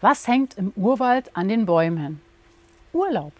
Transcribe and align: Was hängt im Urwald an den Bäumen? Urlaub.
Was 0.00 0.28
hängt 0.28 0.56
im 0.56 0.72
Urwald 0.76 1.36
an 1.36 1.48
den 1.48 1.66
Bäumen? 1.66 2.20
Urlaub. 2.92 3.32